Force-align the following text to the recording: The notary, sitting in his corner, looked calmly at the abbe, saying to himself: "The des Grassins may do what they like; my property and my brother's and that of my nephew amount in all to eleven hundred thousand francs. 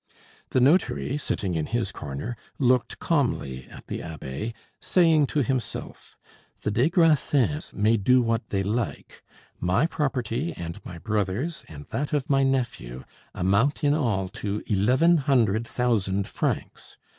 The 0.49 0.59
notary, 0.59 1.15
sitting 1.19 1.53
in 1.53 1.67
his 1.67 1.91
corner, 1.91 2.35
looked 2.57 2.97
calmly 2.97 3.67
at 3.69 3.85
the 3.85 4.01
abbe, 4.01 4.55
saying 4.79 5.27
to 5.27 5.43
himself: 5.43 6.17
"The 6.61 6.71
des 6.71 6.89
Grassins 6.89 7.71
may 7.71 7.97
do 7.97 8.19
what 8.19 8.49
they 8.49 8.63
like; 8.63 9.21
my 9.59 9.85
property 9.85 10.55
and 10.57 10.83
my 10.83 10.97
brother's 10.97 11.63
and 11.69 11.85
that 11.89 12.13
of 12.13 12.31
my 12.31 12.41
nephew 12.41 13.03
amount 13.35 13.83
in 13.83 13.93
all 13.93 14.27
to 14.41 14.63
eleven 14.65 15.17
hundred 15.17 15.67
thousand 15.67 16.27
francs. 16.27 16.97